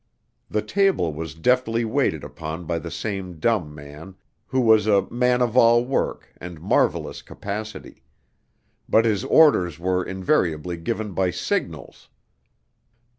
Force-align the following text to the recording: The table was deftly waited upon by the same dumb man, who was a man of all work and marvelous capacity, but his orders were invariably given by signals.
The 0.49 0.63
table 0.63 1.13
was 1.13 1.35
deftly 1.35 1.85
waited 1.85 2.23
upon 2.23 2.65
by 2.65 2.79
the 2.79 2.89
same 2.89 3.37
dumb 3.39 3.75
man, 3.75 4.15
who 4.47 4.59
was 4.61 4.87
a 4.87 5.07
man 5.11 5.43
of 5.43 5.55
all 5.55 5.85
work 5.85 6.27
and 6.37 6.59
marvelous 6.59 7.21
capacity, 7.21 8.01
but 8.89 9.05
his 9.05 9.23
orders 9.23 9.77
were 9.77 10.03
invariably 10.03 10.77
given 10.77 11.11
by 11.13 11.29
signals. 11.29 12.09